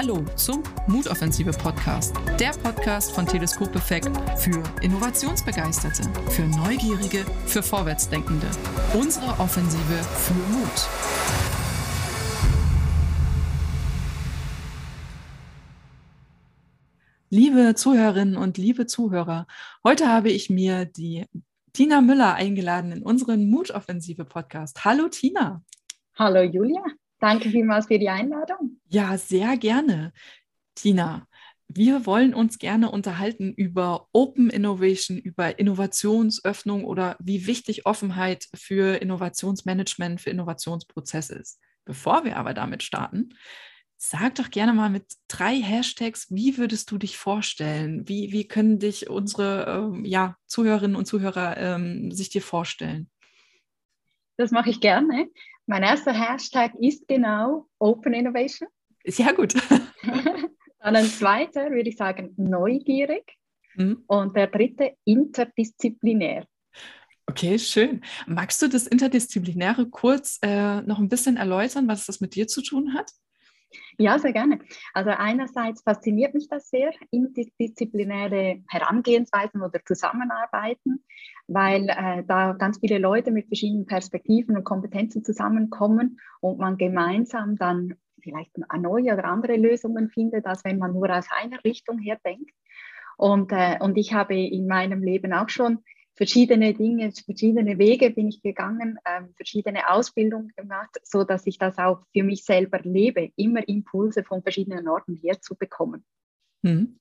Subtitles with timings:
[0.00, 4.08] Hallo zum Mutoffensive Podcast, der Podcast von Teleskop Effekt
[4.38, 8.46] für Innovationsbegeisterte, für Neugierige, für Vorwärtsdenkende.
[8.94, 10.88] Unsere Offensive für Mut.
[17.30, 19.48] Liebe Zuhörerinnen und liebe Zuhörer,
[19.82, 21.26] heute habe ich mir die
[21.72, 24.84] Tina Müller eingeladen in unseren Mutoffensive Podcast.
[24.84, 25.64] Hallo Tina.
[26.14, 26.84] Hallo Julia.
[27.20, 28.80] Danke vielmals für die Einladung.
[28.88, 30.12] Ja, sehr gerne.
[30.74, 31.26] Tina,
[31.68, 39.02] wir wollen uns gerne unterhalten über Open Innovation, über Innovationsöffnung oder wie wichtig Offenheit für
[39.02, 41.60] Innovationsmanagement, für Innovationsprozesse ist.
[41.84, 43.30] Bevor wir aber damit starten,
[43.98, 48.08] sag doch gerne mal mit drei Hashtags, wie würdest du dich vorstellen?
[48.08, 53.10] Wie, wie können dich unsere ähm, ja, Zuhörerinnen und Zuhörer ähm, sich dir vorstellen?
[54.38, 55.28] Das mache ich gerne.
[55.66, 58.68] Mein erster Hashtag ist genau Open Innovation.
[59.04, 59.54] Ja, gut.
[60.80, 63.36] Dann ein zweiter würde ich sagen neugierig.
[63.74, 64.04] Mhm.
[64.06, 66.46] Und der dritte interdisziplinär.
[67.26, 68.02] Okay, schön.
[68.26, 72.62] Magst du das Interdisziplinäre kurz äh, noch ein bisschen erläutern, was das mit dir zu
[72.62, 73.10] tun hat?
[73.98, 74.60] Ja, sehr gerne.
[74.94, 81.04] Also einerseits fasziniert mich das sehr, interdisziplinäre Herangehensweisen oder Zusammenarbeiten,
[81.46, 87.56] weil äh, da ganz viele Leute mit verschiedenen Perspektiven und Kompetenzen zusammenkommen und man gemeinsam
[87.56, 92.18] dann vielleicht neue oder andere Lösungen findet, als wenn man nur aus einer Richtung her
[92.24, 92.50] denkt.
[93.16, 95.80] Und, äh, und ich habe in meinem Leben auch schon
[96.18, 101.78] verschiedene Dinge, verschiedene Wege bin ich gegangen, ähm, verschiedene Ausbildungen gemacht, so dass ich das
[101.78, 106.04] auch für mich selber lebe, immer Impulse von verschiedenen Orten herzubekommen.
[106.64, 106.98] Hm.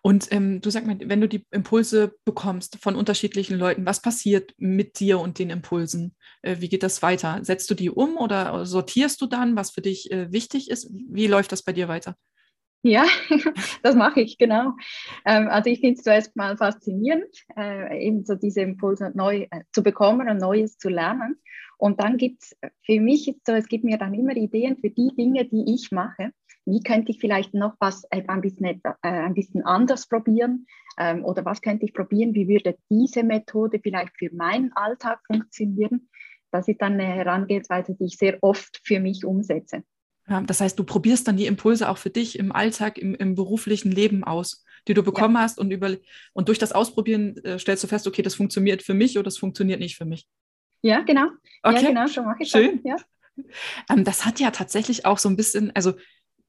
[0.00, 4.54] Und ähm, du sag mal, wenn du die Impulse bekommst von unterschiedlichen Leuten, was passiert
[4.56, 6.16] mit dir und den Impulsen?
[6.40, 7.40] Äh, wie geht das weiter?
[7.42, 10.90] Setzt du die um oder sortierst du dann, was für dich äh, wichtig ist?
[10.90, 12.16] Wie läuft das bei dir weiter?
[12.86, 13.06] Ja,
[13.82, 14.74] das mache ich, genau.
[15.24, 19.62] Ähm, also ich finde es zuerst mal faszinierend, äh, eben so diese Impulse neu äh,
[19.72, 21.40] zu bekommen und Neues zu lernen.
[21.78, 25.10] Und dann gibt es für mich so, es gibt mir dann immer Ideen für die
[25.16, 26.32] Dinge, die ich mache.
[26.66, 30.66] Wie könnte ich vielleicht noch was äh, ein bisschen, ein bisschen anders probieren?
[30.98, 32.34] Ähm, oder was könnte ich probieren?
[32.34, 36.10] Wie würde diese Methode vielleicht für meinen Alltag funktionieren?
[36.50, 39.84] Das ist dann eine Herangehensweise, die ich sehr oft für mich umsetze.
[40.28, 43.34] Ja, das heißt, du probierst dann die Impulse auch für dich im Alltag, im, im
[43.34, 45.42] beruflichen Leben aus, die du bekommen ja.
[45.42, 45.96] hast und, über,
[46.32, 49.36] und durch das Ausprobieren äh, stellst du fest, okay, das funktioniert für mich oder das
[49.36, 50.26] funktioniert nicht für mich.
[50.82, 51.26] Ja, genau.
[51.62, 51.82] Okay.
[51.82, 52.80] Ja, genau, schon mache ich Schön.
[52.84, 53.02] Das.
[53.36, 53.44] Ja.
[53.90, 55.94] Ähm, das hat ja tatsächlich auch so ein bisschen, also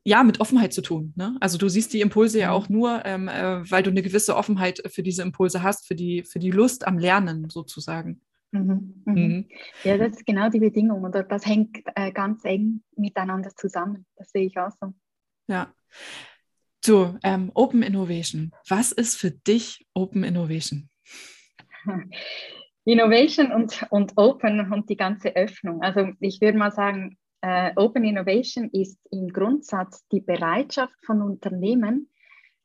[0.04, 1.14] ja, mit Offenheit zu tun.
[1.16, 1.36] Ne?
[1.42, 2.54] Also du siehst die Impulse ja mhm.
[2.54, 6.24] auch nur, ähm, äh, weil du eine gewisse Offenheit für diese Impulse hast, für die,
[6.24, 8.22] für die Lust am Lernen sozusagen.
[8.56, 9.14] Mhm, mhm.
[9.14, 9.46] Mhm.
[9.84, 14.06] Ja, das ist genau die Bedingung und das hängt äh, ganz eng miteinander zusammen.
[14.16, 14.94] Das sehe ich auch so.
[15.48, 15.74] Ja.
[16.84, 18.52] So, ähm, Open Innovation.
[18.70, 20.90] Was ist für dich Open Innovation?
[22.86, 25.82] Innovation und, und Open und die ganze Öffnung.
[25.82, 32.10] Also ich würde mal sagen, äh, Open Innovation ist im Grundsatz die Bereitschaft von Unternehmen,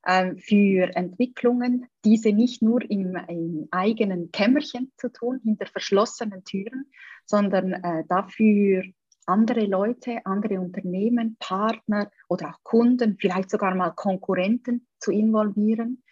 [0.03, 6.87] für Entwicklungen, diese nicht nur im, im, eigenen Kämmerchen zu tun, hinter verschlossenen Türen,
[7.27, 8.83] sondern äh, dafür
[9.27, 16.03] andere Leute, andere Unternehmen, Partner oder auch Kunden, vielleicht sogar mal Konkurrenten zu involvieren,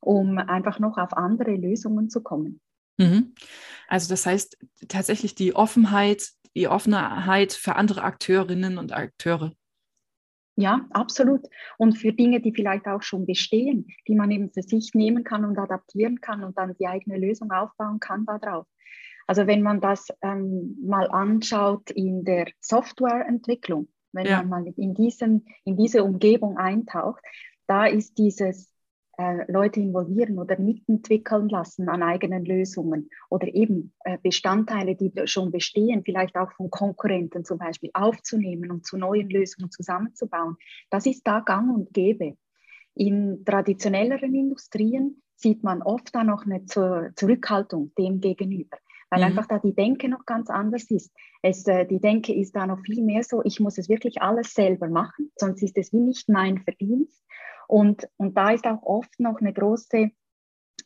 [0.00, 2.60] um einfach noch auf andere Lösungen zu kommen.
[2.98, 3.34] Mhm.
[3.88, 4.58] Also das heißt
[4.88, 9.52] tatsächlich die Offenheit, die Offenheit für andere Akteurinnen und Akteure.
[10.56, 11.48] Ja, absolut.
[11.78, 15.44] Und für Dinge, die vielleicht auch schon bestehen, die man eben für sich nehmen kann
[15.44, 18.66] und adaptieren kann und dann die eigene Lösung aufbauen kann darauf.
[19.26, 24.42] Also wenn man das ähm, mal anschaut in der Softwareentwicklung, wenn ja.
[24.42, 27.22] man mal in, diesen, in diese Umgebung eintaucht,
[27.66, 28.71] da ist dieses
[29.22, 35.52] äh, Leute involvieren oder mitentwickeln lassen an eigenen Lösungen oder eben äh, Bestandteile, die schon
[35.52, 40.56] bestehen, vielleicht auch von Konkurrenten zum Beispiel aufzunehmen und zu neuen Lösungen zusammenzubauen.
[40.90, 42.36] Das ist da gang und gäbe.
[42.94, 48.78] In traditionelleren Industrien sieht man oft da noch eine Zurückhaltung dem gegenüber
[49.12, 49.26] weil mhm.
[49.26, 51.12] einfach da die Denke noch ganz anders ist.
[51.42, 54.54] Es, äh, die Denke ist da noch viel mehr so, ich muss es wirklich alles
[54.54, 57.22] selber machen, sonst ist es wie nicht mein Verdienst.
[57.72, 60.10] Und, und da ist auch oft noch eine große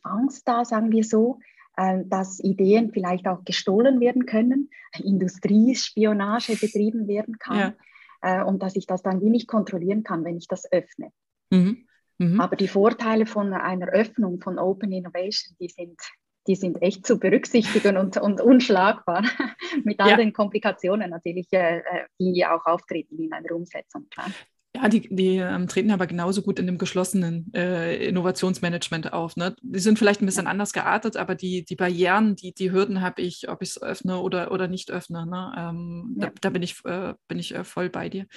[0.03, 1.39] Angst da, sagen wir so,
[1.75, 7.75] äh, dass Ideen vielleicht auch gestohlen werden können, Industriespionage betrieben werden kann
[8.23, 8.39] ja.
[8.39, 11.11] Äh, und dass ich das dann wie nicht kontrollieren kann, wenn ich das öffne.
[11.49, 11.85] Mhm.
[12.19, 12.39] Mhm.
[12.39, 15.99] Aber die Vorteile von einer Öffnung von Open Innovation, die sind,
[16.47, 19.23] die sind echt zu berücksichtigen und, und unschlagbar
[19.83, 20.15] mit all ja.
[20.15, 21.81] den Komplikationen natürlich, äh,
[22.17, 24.07] die auch auftreten in einer Umsetzung.
[24.09, 24.31] Klar.
[24.79, 29.35] Ja, die, die ähm, treten aber genauso gut in dem geschlossenen äh, Innovationsmanagement auf.
[29.35, 29.55] Ne?
[29.61, 30.51] Die sind vielleicht ein bisschen ja.
[30.51, 34.19] anders geartet, aber die, die Barrieren, die, die Hürden habe ich, ob ich es öffne
[34.19, 35.25] oder, oder nicht öffne.
[35.25, 35.53] Ne?
[35.57, 36.27] Ähm, ja.
[36.27, 38.27] da, da, bin ich, äh, bin ich äh, voll bei dir.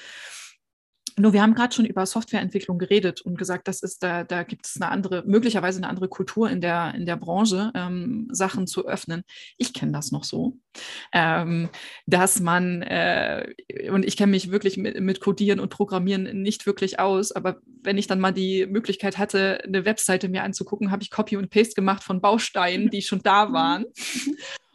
[1.20, 4.67] Nur wir haben gerade schon über Softwareentwicklung geredet und gesagt, das ist da, da gibt
[4.67, 8.87] es eine andere, möglicherweise eine andere Kultur in der, in der Branche, ähm, Sachen zu
[8.87, 9.22] öffnen.
[9.58, 10.56] Ich kenne das noch so,
[11.12, 11.69] ähm,
[12.06, 13.52] dass man, äh,
[13.90, 17.99] und ich kenne mich wirklich mit, mit Codieren und Programmieren nicht wirklich aus, aber wenn
[17.99, 21.75] ich dann mal die Möglichkeit hatte, eine Webseite mir anzugucken, habe ich Copy und Paste
[21.75, 23.84] gemacht von Bausteinen, die schon da waren.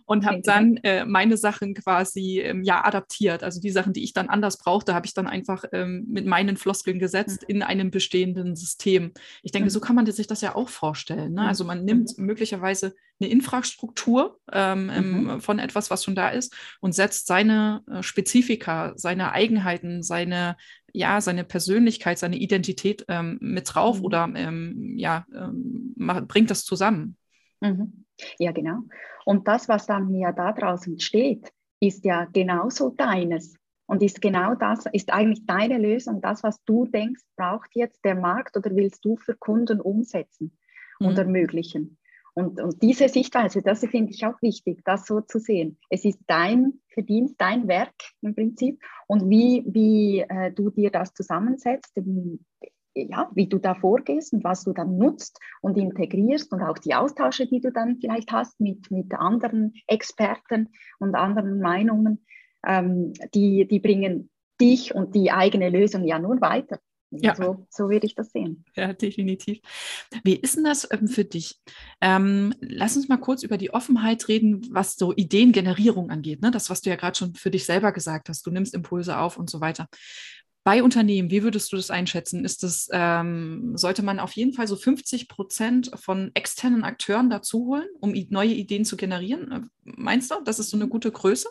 [0.06, 3.44] und habe dann äh, meine Sachen quasi ähm, ja adaptiert.
[3.44, 6.57] Also die Sachen, die ich dann anders brauchte, habe ich dann einfach ähm, mit meinen
[6.57, 7.56] Floskeln gesetzt mhm.
[7.56, 9.12] in einem bestehenden System.
[9.42, 9.72] Ich denke, mhm.
[9.72, 11.34] so kann man sich das ja auch vorstellen.
[11.34, 11.48] Ne?
[11.48, 12.25] Also man nimmt mhm.
[12.25, 15.42] möglicherweise eine Infrastruktur ähm, mhm.
[15.42, 20.56] von etwas, was schon da ist, und setzt seine äh, Spezifika, seine Eigenheiten, seine
[20.96, 24.06] ja, seine Persönlichkeit, seine Identität ähm, mit drauf mhm.
[24.06, 27.18] oder ähm, ja, ähm, macht, bringt das zusammen.
[27.60, 28.05] Mhm.
[28.38, 28.80] Ja, genau.
[29.26, 33.56] Und das, was dann ja da draußen steht, ist ja genauso deines.
[33.88, 38.16] Und ist genau das, ist eigentlich deine Lösung, das, was du denkst, braucht jetzt der
[38.16, 40.58] Markt oder willst du für Kunden umsetzen
[41.00, 41.20] und mhm.
[41.20, 41.98] ermöglichen.
[42.34, 45.78] Und, und diese Sichtweise, das finde ich auch wichtig, das so zu sehen.
[45.90, 48.82] Es ist dein Verdienst, dein Werk im Prinzip.
[49.08, 51.96] Und wie, wie äh, du dir das zusammensetzt,
[52.95, 56.95] ja, wie du da vorgehst und was du dann nutzt und integrierst und auch die
[56.95, 60.69] Austausche, die du dann vielleicht hast mit, mit anderen Experten
[61.00, 62.25] und anderen Meinungen,
[62.65, 66.80] ähm, die, die bringen dich und die eigene Lösung ja nur weiter.
[67.12, 67.36] Ja.
[67.36, 68.65] So, so würde ich das sehen.
[68.75, 69.59] Ja, definitiv.
[70.24, 71.59] Wie ist denn das ähm, für dich?
[72.01, 76.42] Ähm, lass uns mal kurz über die Offenheit reden, was so Ideengenerierung angeht.
[76.42, 76.51] Ne?
[76.51, 78.45] Das, was du ja gerade schon für dich selber gesagt hast.
[78.45, 79.88] Du nimmst Impulse auf und so weiter.
[80.66, 82.44] Bei Unternehmen, wie würdest du das einschätzen?
[82.44, 87.68] Ist das, ähm, sollte man auf jeden Fall so 50 Prozent von externen Akteuren dazu
[87.68, 89.52] holen, um neue Ideen zu generieren?
[89.52, 91.48] Äh, meinst du, das ist so eine gute Größe?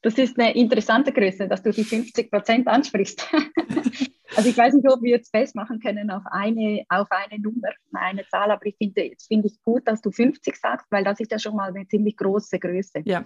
[0.00, 3.24] Das ist eine interessante Größe, dass du die 50 Prozent ansprichst.
[4.36, 8.26] also ich weiß nicht, ob wir jetzt festmachen können auf eine, auf eine Nummer, eine
[8.26, 11.38] Zahl, aber ich finde find ich gut, dass du 50 sagst, weil das ist ja
[11.38, 13.02] schon mal eine ziemlich große Größe.
[13.04, 13.24] Ja.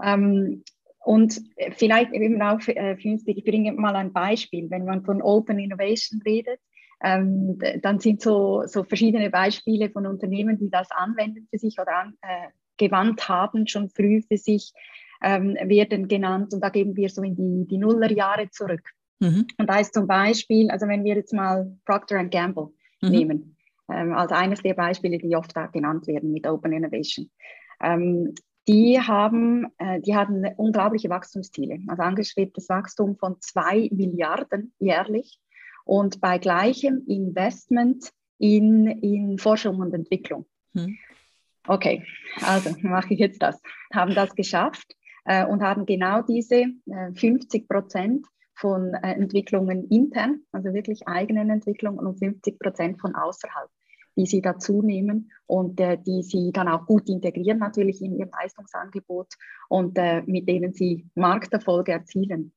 [0.00, 0.62] Ähm,
[1.06, 1.40] und
[1.76, 6.58] vielleicht eben auch äh, ich bringe mal ein Beispiel, wenn man von Open Innovation redet,
[7.00, 11.92] ähm, dann sind so, so verschiedene Beispiele von Unternehmen, die das anwenden für sich oder
[12.76, 14.72] angewandt äh, haben, schon früh für sich,
[15.22, 16.52] ähm, werden genannt.
[16.52, 18.90] Und da gehen wir so in die, die Nullerjahre zurück.
[19.20, 19.46] Mhm.
[19.58, 22.70] Und da ist zum Beispiel, also wenn wir jetzt mal Procter Gamble
[23.00, 23.10] mhm.
[23.10, 23.56] nehmen,
[23.88, 27.30] ähm, als eines der Beispiele, die oft da genannt werden mit Open Innovation.
[27.80, 28.34] Ähm,
[28.68, 35.38] die haben, äh, die haben unglaubliche Wachstumsziele, also angestrebtes Wachstum von zwei Milliarden jährlich
[35.84, 40.46] und bei gleichem Investment in, in Forschung und Entwicklung.
[40.74, 40.96] Hm.
[41.68, 42.04] Okay,
[42.44, 43.60] also mache ich jetzt das.
[43.92, 50.40] Haben das geschafft äh, und haben genau diese äh, 50 Prozent von äh, Entwicklungen intern,
[50.52, 53.68] also wirklich eigenen Entwicklungen und 50 Prozent von außerhalb
[54.16, 58.28] die sie dazu nehmen und äh, die sie dann auch gut integrieren natürlich in ihr
[58.30, 59.28] Leistungsangebot
[59.68, 62.52] und äh, mit denen sie Markterfolge erzielen.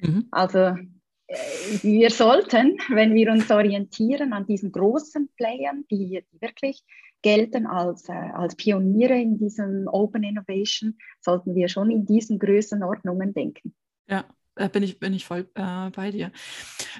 [0.00, 0.26] Mhm.
[0.30, 1.36] Also äh,
[1.82, 6.82] wir sollten, wenn wir uns orientieren an diesen großen Playern, die, wirklich
[7.22, 13.32] gelten als, äh, als Pioniere in diesem Open Innovation, sollten wir schon in diesen Größenordnungen
[13.32, 13.74] denken.
[14.08, 14.24] Ja,
[14.56, 16.30] äh, bin ich, bin ich voll äh, bei dir.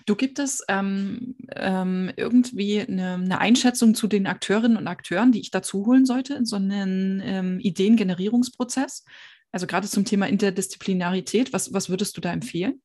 [0.06, 5.40] Du gibt es ähm, ähm, irgendwie eine, eine, Einschätzung zu den Akteurinnen und Akteuren, die
[5.40, 9.04] ich dazu holen sollte in so einen ähm, Ideengenerierungsprozess?
[9.52, 12.80] Also gerade zum Thema Interdisziplinarität, was, was würdest du da empfehlen?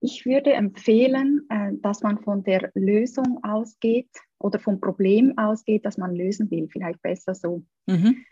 [0.00, 5.98] Ich würde empfehlen, äh, dass man von der Lösung ausgeht oder vom Problem ausgeht, das
[5.98, 6.68] man lösen will.
[6.70, 7.64] Vielleicht besser so.
[7.86, 8.24] Mhm.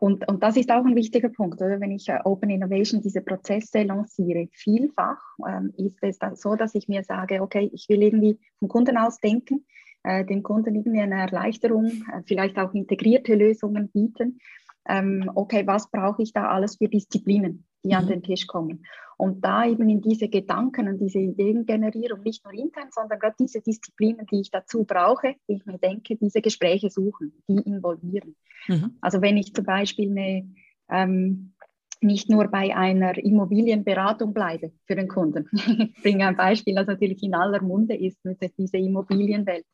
[0.00, 1.80] Und, und das ist auch ein wichtiger Punkt, oder?
[1.80, 4.48] wenn ich äh, Open Innovation diese Prozesse lanciere.
[4.52, 8.68] Vielfach ähm, ist es dann so, dass ich mir sage, okay, ich will irgendwie vom
[8.68, 9.64] Kunden aus denken,
[10.02, 14.38] äh, dem Kunden irgendwie eine Erleichterung, äh, vielleicht auch integrierte Lösungen bieten.
[14.86, 17.94] Ähm, okay, was brauche ich da alles für Disziplinen, die mhm.
[17.94, 18.84] an den Tisch kommen?
[19.16, 23.60] Und da eben in diese Gedanken und diese Ideengenerierung, nicht nur intern, sondern gerade diese
[23.60, 28.34] Disziplinen, die ich dazu brauche, die ich mir denke, diese Gespräche suchen, die involvieren.
[28.66, 28.96] Mhm.
[29.00, 30.50] Also wenn ich zum Beispiel eine,
[30.90, 31.54] ähm,
[32.00, 35.48] nicht nur bei einer Immobilienberatung bleibe für den Kunden.
[35.52, 38.18] ich bringe ein Beispiel, das natürlich in aller Munde ist,
[38.58, 39.64] diese Immobilienwelt.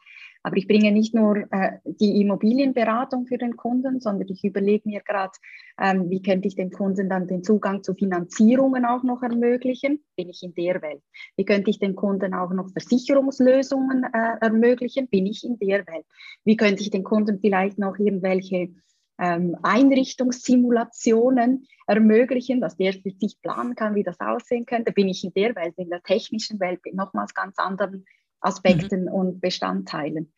[0.43, 5.01] Aber ich bringe nicht nur äh, die Immobilienberatung für den Kunden, sondern ich überlege mir
[5.01, 5.33] gerade,
[5.79, 10.03] ähm, wie könnte ich dem Kunden dann den Zugang zu Finanzierungen auch noch ermöglichen?
[10.17, 11.03] Bin ich in der Welt?
[11.37, 15.09] Wie könnte ich dem Kunden auch noch Versicherungslösungen äh, ermöglichen?
[15.09, 16.07] Bin ich in der Welt?
[16.45, 18.71] Wie könnte ich den Kunden vielleicht noch irgendwelche
[19.19, 24.93] ähm, Einrichtungssimulationen ermöglichen, dass der sich planen kann, wie das aussehen könnte?
[24.93, 28.07] Bin ich in der Welt, in der technischen Welt, nochmals ganz anderen
[28.41, 29.09] Aspekten mhm.
[29.09, 30.33] und Bestandteilen.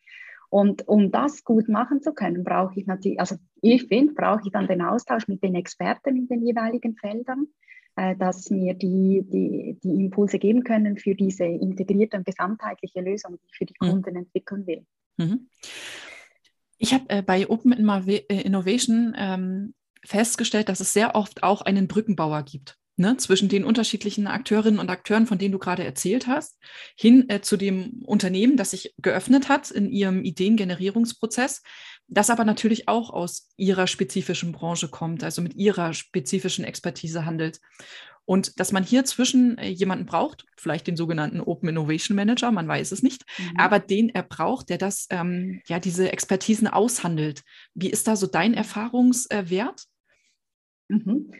[0.49, 4.51] Und um das gut machen zu können, brauche ich natürlich, also ich finde, brauche ich
[4.51, 7.47] dann den Austausch mit den Experten in den jeweiligen Feldern,
[7.95, 13.37] äh, dass mir die, die, die Impulse geben können für diese integrierte und gesamtheitliche Lösung,
[13.37, 13.89] die ich für die mhm.
[13.89, 14.85] Kunden entwickeln will.
[15.17, 15.49] Mhm.
[16.77, 19.73] Ich habe äh, bei Open äh, Innovation ähm,
[20.05, 24.89] festgestellt, dass es sehr oft auch einen Brückenbauer gibt ne, zwischen den unterschiedlichen Akteurinnen und
[24.89, 26.59] Akteuren, von denen du gerade erzählt hast,
[26.95, 31.63] hin äh, zu dem Unternehmen, das sich geöffnet hat in ihrem Ideengenerierungsprozess,
[32.07, 37.59] das aber natürlich auch aus ihrer spezifischen Branche kommt, also mit ihrer spezifischen Expertise handelt.
[38.25, 42.67] Und dass man hier zwischen äh, jemanden braucht, vielleicht den sogenannten Open Innovation Manager, man
[42.67, 43.59] weiß es nicht, mhm.
[43.59, 47.43] aber den er braucht, der das, ähm, ja, diese Expertisen aushandelt.
[47.73, 49.83] Wie ist da so dein Erfahrungswert?
[50.87, 51.31] Mhm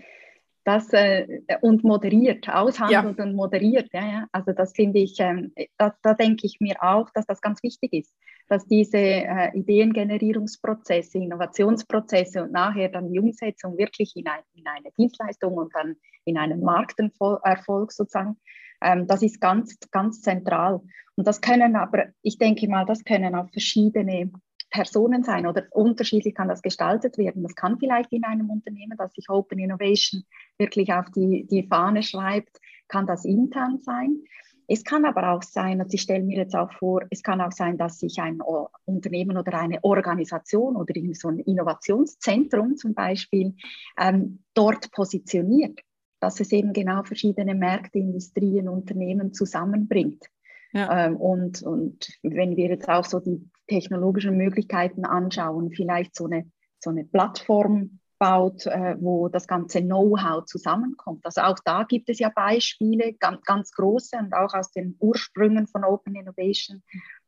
[0.64, 3.24] das äh, und moderiert, aushandelt ja.
[3.24, 3.90] und moderiert.
[3.94, 4.28] Ja, ja.
[4.32, 7.94] Also das finde ich, ähm, da, da denke ich mir auch, dass das ganz wichtig
[7.94, 8.14] ist,
[8.48, 14.92] dass diese äh, Ideengenerierungsprozesse, Innovationsprozesse und nachher dann die Umsetzung wirklich in, ein, in eine
[14.98, 18.38] Dienstleistung und dann in einen Markterfolg sozusagen,
[18.82, 20.82] ähm, das ist ganz, ganz zentral.
[21.16, 24.32] Und das können aber, ich denke mal, das können auch verschiedene
[24.74, 27.44] Personen sein oder unterschiedlich kann das gestaltet werden.
[27.44, 30.24] Das kann vielleicht in einem Unternehmen, das sich Open Innovation
[30.58, 34.24] wirklich auf die, die Fahne schreibt, kann das intern sein.
[34.68, 37.52] Es kann aber auch sein, und ich stelle mir jetzt auch vor, es kann auch
[37.52, 38.40] sein, dass sich ein
[38.86, 43.54] Unternehmen oder eine Organisation oder so ein Innovationszentrum zum Beispiel
[44.00, 45.82] ähm, dort positioniert,
[46.20, 50.26] dass es eben genau verschiedene Märkte, Industrien, Unternehmen zusammenbringt.
[50.74, 51.06] Ja.
[51.06, 56.52] Ähm, und, und wenn wir jetzt auch so die technologischen Möglichkeiten anschauen, vielleicht so eine,
[56.80, 61.26] so eine Plattform baut, äh, wo das ganze Know-how zusammenkommt.
[61.26, 65.68] Also auch da gibt es ja Beispiele, ganz, ganz große und auch aus den Ursprüngen
[65.68, 66.82] von Open Innovation,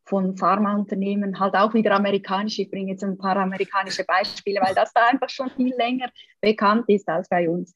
[0.06, 2.64] von Pharmaunternehmen, halt auch wieder amerikanische.
[2.64, 6.10] Ich bringe jetzt ein paar amerikanische Beispiele, weil das da einfach schon viel länger
[6.42, 7.74] bekannt ist als bei uns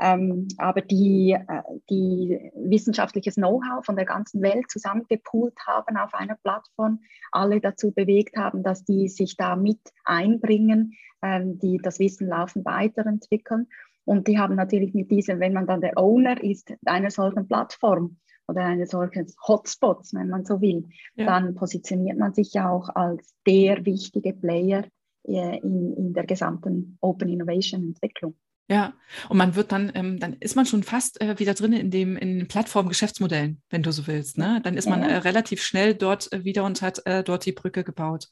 [0.00, 7.00] aber die, äh, die wissenschaftliches Know-how von der ganzen Welt zusammengepoolt haben auf einer Plattform,
[7.32, 12.64] alle dazu bewegt haben, dass die sich da mit einbringen, ähm, die das Wissen laufend
[12.64, 13.66] weiterentwickeln.
[14.04, 18.16] Und die haben natürlich mit diesem, wenn man dann der Owner ist einer solchen Plattform
[18.48, 21.26] oder eines solchen Hotspots, wenn man so will, ja.
[21.26, 24.84] dann positioniert man sich ja auch als der wichtige Player
[25.24, 28.34] äh, in, in der gesamten Open Innovation Entwicklung.
[28.70, 28.94] Ja,
[29.28, 32.16] und man wird dann, ähm, dann ist man schon fast äh, wieder drin in dem
[32.16, 34.38] in Plattform-Geschäftsmodellen, wenn du so willst.
[34.38, 34.60] Ne?
[34.62, 37.82] Dann ist man äh, relativ schnell dort äh, wieder und hat äh, dort die Brücke
[37.82, 38.28] gebaut.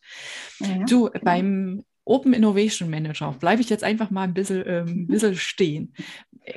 [0.61, 1.25] Ja, du, genau.
[1.25, 5.93] beim Open Innovation Manager bleibe ich jetzt einfach mal ein bisschen, ähm, ein bisschen stehen.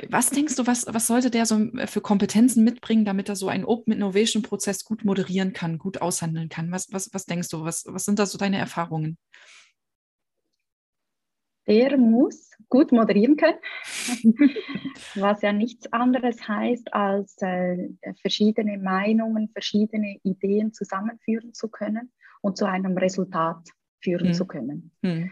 [0.10, 3.48] Was denkst du, was, was sollte der so äh, für Kompetenzen mitbringen, damit er so
[3.48, 6.72] einen Open Innovation Prozess gut moderieren kann, gut aushandeln kann?
[6.72, 7.64] Was, was, was denkst du?
[7.64, 9.18] Was, was sind da so deine Erfahrungen?
[11.72, 13.60] Der muss gut moderieren können,
[15.16, 22.12] was ja nichts anderes heißt, als äh, verschiedene Meinungen, verschiedene Ideen zusammenführen zu können
[22.42, 23.70] und zu einem Resultat
[24.02, 24.34] führen mhm.
[24.34, 24.92] zu können.
[25.02, 25.32] Mhm.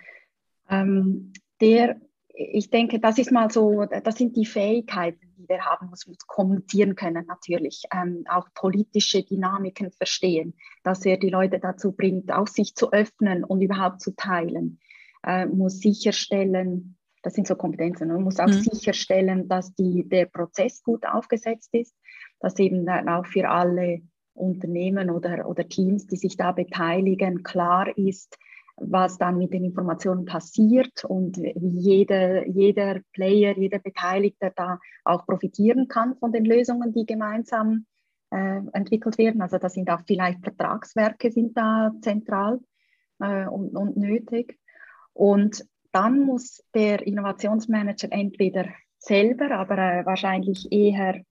[0.69, 1.99] Ähm, der,
[2.33, 6.25] ich denke, das ist mal so, das sind die Fähigkeiten, die wir haben, muss, muss
[6.25, 10.53] kommunizieren können natürlich, ähm, auch politische Dynamiken verstehen,
[10.83, 14.79] dass er die Leute dazu bringt, auch sich zu öffnen und überhaupt zu teilen
[15.25, 18.61] äh, muss sicherstellen, das sind so Kompetenzen, man muss auch mhm.
[18.61, 21.95] sicherstellen, dass die, der Prozess gut aufgesetzt ist,
[22.39, 24.01] dass eben dann auch für alle
[24.33, 28.37] Unternehmen oder, oder Teams, die sich da beteiligen, klar ist,
[28.77, 35.25] was dann mit den Informationen passiert und wie jeder, jeder Player, jeder Beteiligte da auch
[35.25, 37.85] profitieren kann von den Lösungen, die gemeinsam
[38.31, 39.41] äh, entwickelt werden.
[39.41, 42.59] Also da sind auch vielleicht Vertragswerke sind da zentral
[43.19, 44.57] äh, und, und nötig.
[45.13, 48.65] Und dann muss der Innovationsmanager entweder
[48.97, 51.21] selber, aber äh, wahrscheinlich eher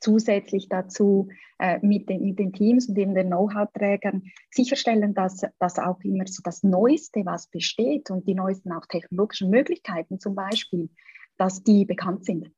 [0.00, 5.78] zusätzlich dazu äh, mit, den, mit den Teams und eben den Know-how-Trägern sicherstellen, dass, dass
[5.78, 10.90] auch immer so das Neueste, was besteht und die neuesten auch technologischen Möglichkeiten zum Beispiel,
[11.38, 12.50] dass die bekannt sind.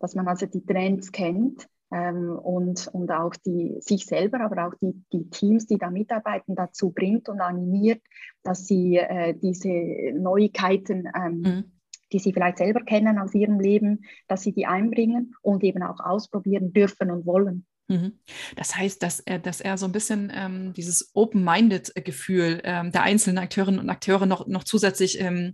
[0.00, 4.74] Dass man also die Trends kennt, ähm, und, und auch die, sich selber, aber auch
[4.82, 8.02] die, die Teams, die da mitarbeiten, dazu bringt und animiert,
[8.42, 9.70] dass sie äh, diese
[10.18, 11.64] Neuigkeiten, ähm, mhm.
[12.12, 16.00] die sie vielleicht selber kennen aus ihrem Leben, dass sie die einbringen und eben auch
[16.00, 17.64] ausprobieren dürfen und wollen.
[17.86, 18.18] Mhm.
[18.56, 23.38] Das heißt, dass er, dass er so ein bisschen ähm, dieses Open-Minded-Gefühl ähm, der einzelnen
[23.38, 25.52] Akteurinnen und Akteure noch, noch zusätzlich ähm,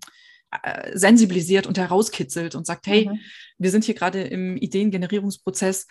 [0.62, 3.18] äh, sensibilisiert und herauskitzelt und sagt, hey, mhm.
[3.58, 5.86] wir sind hier gerade im Ideengenerierungsprozess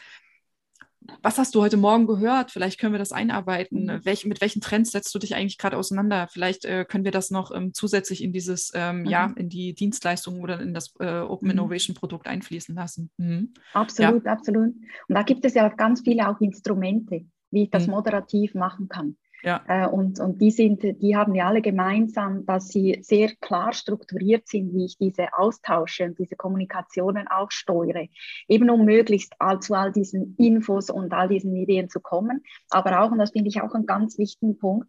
[1.22, 2.51] was hast du heute Morgen gehört?
[2.51, 3.86] Vielleicht können wir das einarbeiten.
[3.86, 4.06] Mhm.
[4.06, 6.28] Welch, mit welchen Trends setzt du dich eigentlich gerade auseinander?
[6.32, 9.06] Vielleicht äh, können wir das noch ähm, zusätzlich in dieses, ähm, mhm.
[9.06, 11.51] ja, in die Dienstleistung oder in das äh, Open mhm.
[11.51, 13.10] Innovation Produkt einfließen lassen.
[13.18, 13.54] Mhm.
[13.74, 14.32] Absolut, ja.
[14.32, 14.74] absolut.
[14.74, 17.94] Und da gibt es ja ganz viele auch Instrumente, wie ich das mhm.
[17.94, 19.18] moderativ machen kann.
[19.43, 19.63] Ja.
[19.67, 24.48] Äh, und, und die, sind, die haben ja alle gemeinsam, dass sie sehr klar strukturiert
[24.48, 28.08] sind, wie ich diese austausche und diese Kommunikationen auch steuere.
[28.48, 32.43] Eben um möglichst all, zu all diesen Infos und all diesen Ideen zu kommen.
[32.69, 34.88] Aber auch, und das finde ich auch einen ganz wichtigen Punkt,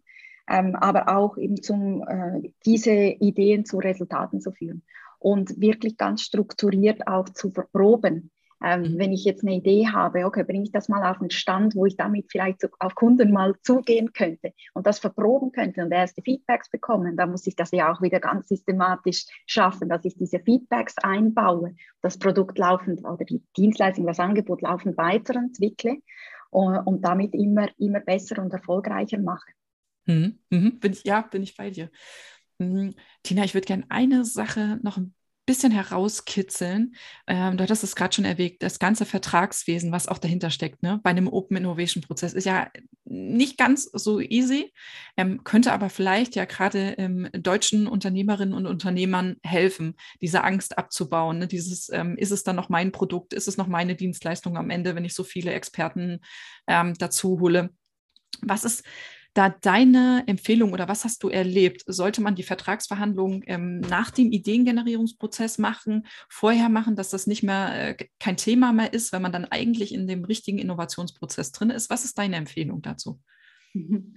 [0.49, 4.83] ähm, aber auch eben zum, äh, diese Ideen zu Resultaten zu führen
[5.21, 8.30] und wirklich ganz strukturiert auch zu verproben.
[8.63, 8.99] Ähm, mhm.
[8.99, 11.85] Wenn ich jetzt eine Idee habe, okay, bringe ich das mal auf den Stand, wo
[11.85, 16.69] ich damit vielleicht auf Kunden mal zugehen könnte und das verproben könnte und erste Feedbacks
[16.69, 20.97] bekommen, dann muss ich das ja auch wieder ganz systematisch schaffen, dass ich diese Feedbacks
[20.99, 25.97] einbaue, das Produkt laufend oder die Dienstleistung, das Angebot laufend weiterentwickle
[26.51, 29.51] und, und damit immer, immer besser und erfolgreicher mache.
[30.05, 30.39] Mhm.
[30.49, 30.79] Mhm.
[30.79, 31.89] Bin ich, ja, bin ich bei dir.
[32.59, 32.93] Mhm.
[33.23, 35.15] Tina, ich würde gerne eine Sache noch ein
[35.51, 36.95] bisschen herauskitzeln.
[37.27, 41.01] Ähm, du hattest es gerade schon erwähnt, das ganze Vertragswesen, was auch dahinter steckt, ne?
[41.03, 42.71] bei einem Open Innovation Prozess, ist ja
[43.03, 44.71] nicht ganz so easy,
[45.17, 51.39] ähm, könnte aber vielleicht ja gerade ähm, deutschen Unternehmerinnen und Unternehmern helfen, diese Angst abzubauen.
[51.39, 51.47] Ne?
[51.47, 54.95] Dieses, ähm, ist es dann noch mein Produkt, ist es noch meine Dienstleistung am Ende,
[54.95, 56.21] wenn ich so viele Experten
[56.67, 57.71] ähm, dazu hole?
[58.41, 58.85] Was ist
[59.33, 61.83] da deine Empfehlung oder was hast du erlebt?
[61.85, 67.89] Sollte man die Vertragsverhandlungen ähm, nach dem Ideengenerierungsprozess machen, vorher machen, dass das nicht mehr
[67.99, 71.89] äh, kein Thema mehr ist, wenn man dann eigentlich in dem richtigen Innovationsprozess drin ist?
[71.89, 73.19] Was ist deine Empfehlung dazu?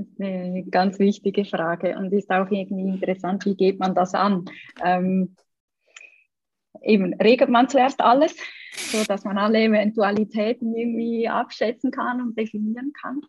[0.00, 4.14] Das ist eine ganz wichtige Frage und ist auch irgendwie interessant, wie geht man das
[4.14, 4.44] an?
[4.80, 5.34] Ähm,
[6.82, 8.36] eben regelt man zuerst alles,
[8.76, 13.22] so dass man alle Eventualitäten irgendwie abschätzen kann und definieren kann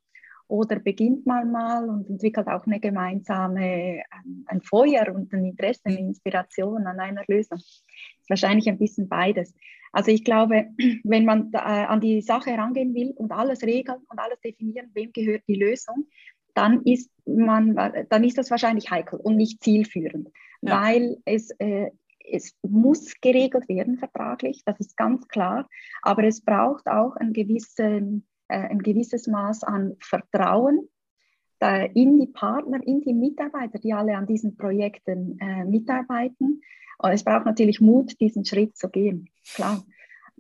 [0.50, 5.82] oder beginnt man mal und entwickelt auch eine gemeinsame, ähm, ein Feuer und ein Interesse,
[5.86, 7.60] eine Inspiration an einer Lösung.
[7.60, 7.84] Das
[8.22, 9.54] ist wahrscheinlich ein bisschen beides.
[9.92, 10.66] Also ich glaube,
[11.04, 15.14] wenn man äh, an die Sache herangehen will und alles regeln und alles definieren, wem
[15.14, 16.08] gehört die Lösung,
[16.56, 17.76] dann ist man,
[18.10, 20.30] dann ist das wahrscheinlich heikel und nicht zielführend,
[20.62, 20.82] ja.
[20.82, 21.92] weil es äh,
[22.32, 25.68] es muss geregelt werden vertraglich, das ist ganz klar,
[26.02, 30.90] aber es braucht auch einen gewissen ein gewisses Maß an Vertrauen
[31.94, 36.62] in die Partner, in die Mitarbeiter, die alle an diesen Projekten äh, mitarbeiten.
[37.00, 39.84] Und es braucht natürlich Mut, diesen Schritt zu gehen, klar.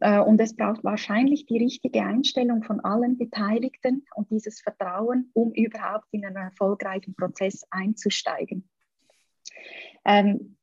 [0.01, 5.51] Äh, und es braucht wahrscheinlich die richtige Einstellung von allen Beteiligten und dieses Vertrauen, um
[5.53, 8.69] überhaupt in einen erfolgreichen Prozess einzusteigen.
[10.05, 10.55] Ähm,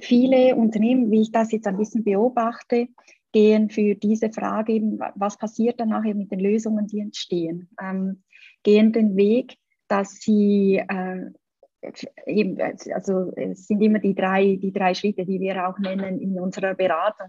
[0.00, 2.88] viele Unternehmen, wie ich das jetzt ein bisschen beobachte,
[3.32, 8.22] gehen für diese Frage, eben, was passiert dann nachher mit den Lösungen, die entstehen, ähm,
[8.62, 9.56] gehen den Weg,
[9.88, 11.30] dass sie äh,
[12.26, 16.38] eben, also es sind immer die drei, die drei Schritte, die wir auch nennen in
[16.40, 17.28] unserer Beratung.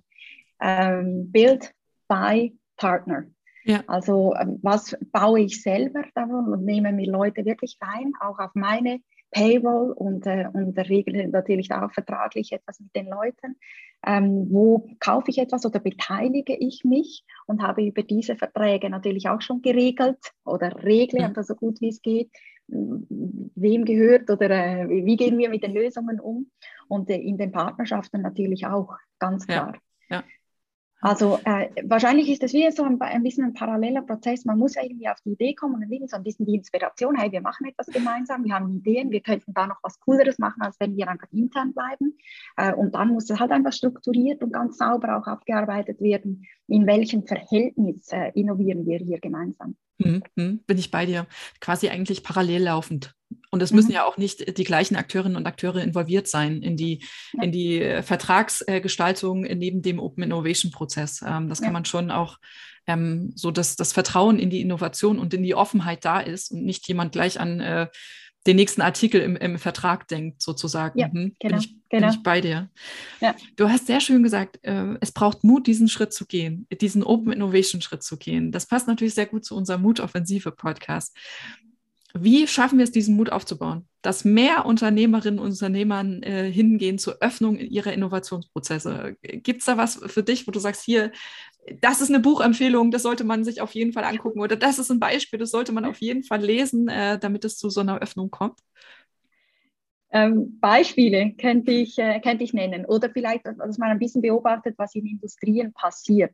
[0.60, 1.74] Ähm, Build,
[2.08, 3.26] Buy, Partner.
[3.66, 3.84] Ja.
[3.88, 8.52] Also ähm, was baue ich selber davon und nehme mir Leute wirklich rein, auch auf
[8.56, 13.58] meine Payroll und, äh, und regle natürlich auch vertraglich etwas mit den Leuten.
[14.06, 19.28] Ähm, wo kaufe ich etwas oder beteilige ich mich und habe über diese Verträge natürlich
[19.28, 22.30] auch schon geregelt oder regle einfach so gut wie es geht,
[22.68, 26.52] wem gehört oder äh, wie gehen wir mit den Lösungen um
[26.88, 29.74] und äh, in den Partnerschaften natürlich auch ganz klar.
[30.10, 30.18] Ja.
[30.18, 30.24] Ja.
[31.02, 34.46] Also äh, wahrscheinlich ist es wie so ein, ein, bisschen ein paralleler Prozess.
[34.46, 37.16] Man muss ja irgendwie auf die Idee kommen und irgendwie so ein bisschen die Inspiration,
[37.16, 40.62] hey, wir machen etwas gemeinsam, wir haben Ideen, wir könnten da noch was Cooleres machen,
[40.62, 42.18] als wenn wir einfach intern bleiben.
[42.56, 46.88] Äh, und dann muss es halt einfach strukturiert und ganz sauber auch abgearbeitet werden, in
[46.88, 49.76] welchem Verhältnis äh, innovieren wir hier gemeinsam.
[50.00, 51.28] Mhm, mhm, bin ich bei dir.
[51.60, 53.16] Quasi eigentlich parallel laufend.
[53.50, 53.96] Und es müssen mhm.
[53.96, 57.44] ja auch nicht die gleichen Akteurinnen und Akteure involviert sein in die, ja.
[57.44, 61.22] in die äh, Vertragsgestaltung neben dem Open Innovation Prozess.
[61.26, 62.38] Ähm, das kann man schon auch
[62.88, 66.66] ähm, so, dass das Vertrauen in die Innovation und in die Offenheit da ist und
[66.66, 67.88] nicht jemand gleich an äh,
[68.48, 70.98] den nächsten Artikel im, im Vertrag denkt, sozusagen.
[70.98, 71.36] Ja, mhm.
[71.40, 72.08] genau, bin, ich, genau.
[72.08, 72.70] bin ich bei dir.
[73.20, 73.36] Ja.
[73.58, 77.34] Du hast sehr schön gesagt, äh, es braucht Mut, diesen Schritt zu gehen, diesen Open
[77.34, 78.52] Innovation Schritt zu gehen.
[78.52, 81.16] Das passt natürlich sehr gut zu unserem Mutoffensive Podcast.
[82.14, 87.18] Wie schaffen wir es, diesen Mut aufzubauen, dass mehr Unternehmerinnen und Unternehmern äh, hingehen zur
[87.22, 89.18] Öffnung ihrer Innovationsprozesse?
[89.22, 91.12] Gibt es da was für dich, wo du sagst, hier,
[91.82, 94.90] das ist eine Buchempfehlung, das sollte man sich auf jeden Fall angucken oder das ist
[94.90, 98.00] ein Beispiel, das sollte man auf jeden Fall lesen, äh, damit es zu so einer
[98.00, 98.60] Öffnung kommt?
[100.10, 104.76] Ähm, Beispiele könnte ich, äh, könnte ich nennen oder vielleicht, dass man ein bisschen beobachtet,
[104.78, 106.32] was in Industrien passiert.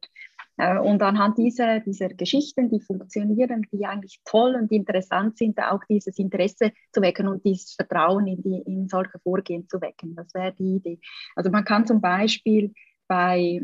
[0.57, 5.83] Äh, und anhand dieser, dieser Geschichten, die funktionieren, die eigentlich toll und interessant sind, auch
[5.89, 10.15] dieses Interesse zu wecken und dieses Vertrauen in, die, in solche Vorgehen zu wecken.
[10.15, 10.99] Das wäre die Idee.
[11.35, 12.73] Also man kann zum Beispiel
[13.07, 13.61] bei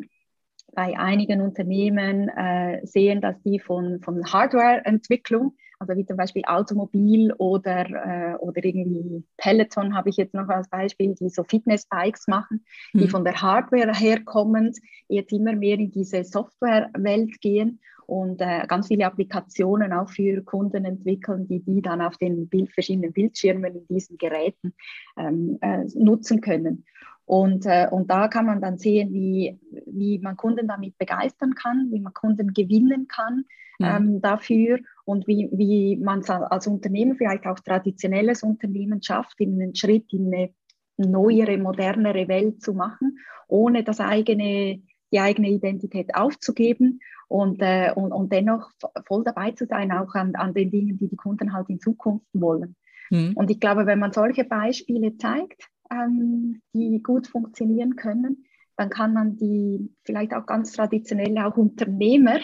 [0.74, 7.34] bei einigen Unternehmen äh, sehen, dass die von, von Hardwareentwicklung, also wie zum Beispiel Automobil
[7.34, 12.64] oder, äh, oder irgendwie Peloton habe ich jetzt noch als Beispiel, die so Fitnessbikes machen,
[12.94, 13.00] mhm.
[13.00, 14.78] die von der Hardware herkommend
[15.08, 17.80] jetzt immer mehr in diese Softwarewelt gehen
[18.10, 22.74] und äh, ganz viele Applikationen auch für Kunden entwickeln, die die dann auf den Bild,
[22.74, 24.74] verschiedenen Bildschirmen in diesen Geräten
[25.16, 26.86] ähm, äh, nutzen können.
[27.30, 31.90] Und, äh, und da kann man dann sehen, wie, wie man Kunden damit begeistern kann,
[31.92, 33.46] wie man Kunden gewinnen kann
[33.78, 33.86] mhm.
[33.86, 39.62] ähm, dafür und wie, wie man es als Unternehmen, vielleicht auch traditionelles Unternehmen schafft, in
[39.62, 40.50] einen Schritt in eine
[40.98, 48.12] neuere, modernere Welt zu machen, ohne das eigene, die eigene Identität aufzugeben und, äh, und,
[48.12, 48.72] und dennoch
[49.06, 52.26] voll dabei zu sein, auch an, an den Dingen, die die Kunden halt in Zukunft
[52.34, 52.76] wollen.
[53.12, 53.34] Mhm.
[53.36, 58.46] Und ich glaube, wenn man solche Beispiele zeigt, ähm, die gut funktionieren können,
[58.80, 62.40] dann kann man die vielleicht auch ganz traditionelle auch Unternehmer,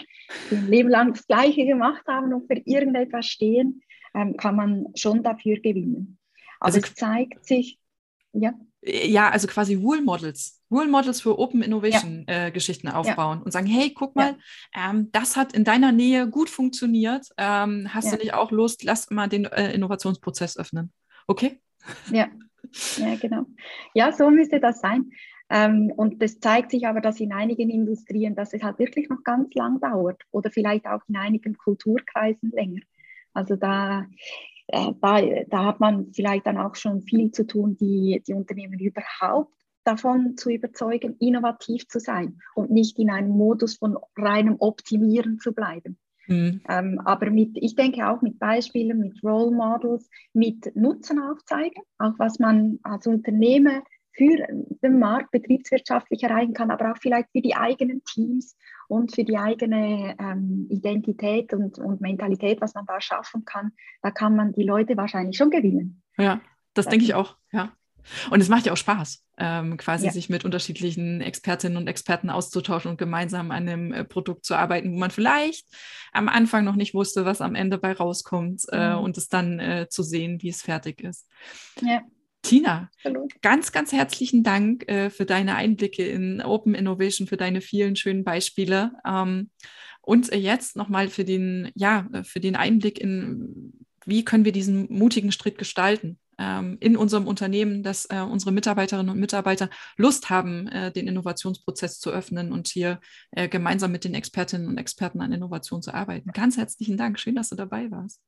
[0.50, 3.80] die ein Leben lang das Gleiche gemacht haben und für irgendetwas stehen,
[4.14, 6.18] ähm, kann man schon dafür gewinnen.
[6.60, 7.78] Aber also, es zeigt sich,
[8.32, 8.52] ja.
[8.82, 12.46] Ja, also quasi Rule Models, Rule Models für Open Innovation ja.
[12.46, 13.44] äh, Geschichten aufbauen ja.
[13.44, 14.36] und sagen, hey, guck mal,
[14.74, 14.90] ja.
[14.90, 17.28] ähm, das hat in deiner Nähe gut funktioniert.
[17.38, 18.84] Ähm, hast du nicht auch Lust?
[18.84, 20.92] Lass mal den äh, Innovationsprozess öffnen.
[21.26, 21.60] Okay?
[22.12, 22.28] Ja,
[22.98, 23.46] ja, genau.
[23.94, 25.10] Ja, so müsste das sein.
[25.48, 29.22] Ähm, und das zeigt sich aber, dass in einigen Industrien, dass es halt wirklich noch
[29.22, 32.80] ganz lang dauert oder vielleicht auch in einigen Kulturkreisen länger.
[33.32, 34.06] Also da,
[34.66, 38.78] äh, da, da hat man vielleicht dann auch schon viel zu tun, die, die Unternehmen
[38.80, 45.38] überhaupt davon zu überzeugen, innovativ zu sein und nicht in einem Modus von reinem Optimieren
[45.38, 45.96] zu bleiben.
[46.26, 46.60] Mhm.
[46.68, 52.14] Ähm, aber mit, ich denke auch mit Beispielen, mit Role Models, mit Nutzen aufzeigen, auch
[52.18, 53.82] was man als Unternehmer
[54.16, 54.46] für
[54.82, 58.56] den Markt betriebswirtschaftlich erreichen kann, aber auch vielleicht für die eigenen Teams
[58.88, 64.10] und für die eigene ähm, Identität und, und Mentalität, was man da schaffen kann, da
[64.10, 66.02] kann man die Leute wahrscheinlich schon gewinnen.
[66.16, 66.40] Ja,
[66.72, 67.72] das, das denke ich auch, ja.
[68.30, 70.12] Und es macht ja auch Spaß, ähm, quasi ja.
[70.12, 74.92] sich mit unterschiedlichen Expertinnen und Experten auszutauschen und gemeinsam an einem äh, Produkt zu arbeiten,
[74.92, 75.66] wo man vielleicht
[76.12, 79.00] am Anfang noch nicht wusste, was am Ende bei rauskommt äh, mhm.
[79.00, 81.28] und es dann äh, zu sehen, wie es fertig ist.
[81.82, 82.02] Ja.
[82.42, 83.26] Tina, Hallo.
[83.42, 88.22] ganz, ganz herzlichen Dank äh, für deine Einblicke in Open Innovation, für deine vielen schönen
[88.22, 88.92] Beispiele.
[89.04, 89.50] Ähm,
[90.00, 93.72] und jetzt nochmal für den, ja, für den Einblick in,
[94.04, 99.10] wie können wir diesen mutigen Schritt gestalten ähm, in unserem Unternehmen, dass äh, unsere Mitarbeiterinnen
[99.10, 104.14] und Mitarbeiter Lust haben, äh, den Innovationsprozess zu öffnen und hier äh, gemeinsam mit den
[104.14, 106.30] Expertinnen und Experten an Innovation zu arbeiten.
[106.32, 107.18] Ganz herzlichen Dank.
[107.18, 108.20] Schön, dass du dabei warst.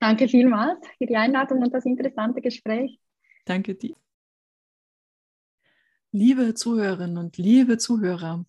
[0.00, 2.98] Danke vielmals für die Einladung und das interessante Gespräch.
[3.44, 3.94] Danke dir.
[6.10, 8.44] Liebe Zuhörerinnen und liebe Zuhörer,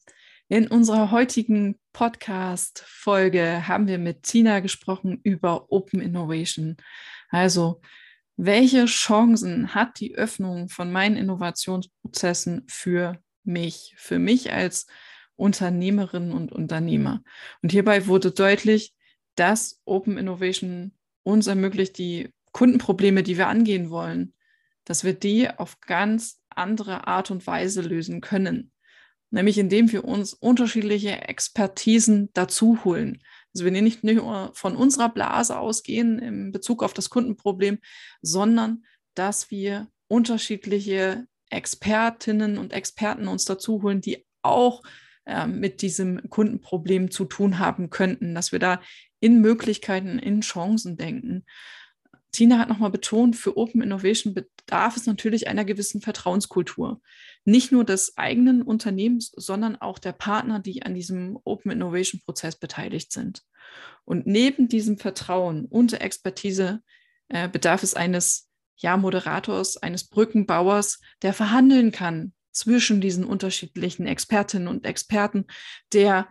[0.50, 6.76] in unserer heutigen Podcast-Folge haben wir mit Tina gesprochen über Open Innovation.
[7.30, 7.82] Also
[8.36, 14.88] welche Chancen hat die Öffnung von meinen Innovationsprozessen für mich, für mich als
[15.36, 17.24] Unternehmerin und Unternehmer?
[17.62, 18.94] Und hierbei wurde deutlich,
[19.36, 20.94] dass Open Innovation
[21.24, 24.34] uns ermöglicht, die Kundenprobleme, die wir angehen wollen,
[24.86, 28.72] dass wir die auf ganz andere Art und Weise lösen können.
[29.32, 33.24] Nämlich indem wir uns unterschiedliche Expertisen dazu holen.
[33.54, 37.80] Also wir nicht nur von unserer Blase ausgehen in Bezug auf das Kundenproblem,
[38.22, 44.82] sondern dass wir unterschiedliche Expertinnen und Experten uns dazu holen, die auch
[45.26, 48.82] äh, mit diesem Kundenproblem zu tun haben könnten, dass wir da
[49.20, 51.46] in Möglichkeiten, in Chancen denken.
[52.32, 54.34] Tina hat nochmal betont, für Open Innovation
[54.66, 57.02] bedarf es natürlich einer gewissen Vertrauenskultur.
[57.46, 62.56] Nicht nur des eigenen Unternehmens, sondern auch der Partner, die an diesem Open Innovation Prozess
[62.56, 63.44] beteiligt sind.
[64.06, 66.82] Und neben diesem Vertrauen und der Expertise
[67.30, 74.68] äh, bedarf es eines ja, Moderators, eines Brückenbauers, der verhandeln kann zwischen diesen unterschiedlichen Expertinnen
[74.68, 75.46] und Experten,
[75.92, 76.28] der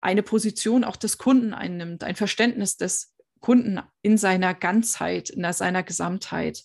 [0.00, 5.82] eine Position auch des Kunden einnimmt, ein Verständnis des Kunden in seiner Ganzheit, in seiner
[5.82, 6.64] Gesamtheit.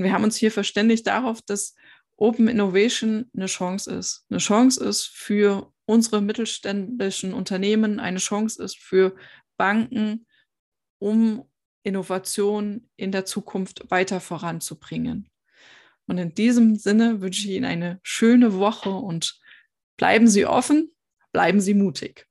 [0.00, 1.74] Und wir haben uns hier verständigt darauf, dass
[2.16, 4.24] Open Innovation eine Chance ist.
[4.30, 9.14] Eine Chance ist für unsere mittelständischen Unternehmen, eine Chance ist für
[9.58, 10.26] Banken,
[10.98, 11.44] um
[11.82, 15.28] Innovation in der Zukunft weiter voranzubringen.
[16.06, 19.38] Und in diesem Sinne wünsche ich Ihnen eine schöne Woche und
[19.98, 20.94] bleiben Sie offen,
[21.30, 22.26] bleiben Sie mutig.